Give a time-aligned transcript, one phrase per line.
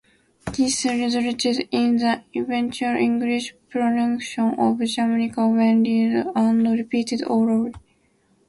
[0.57, 7.71] This resulted in the eventual English pronunciation of "Jamaica" when read and repeated orally.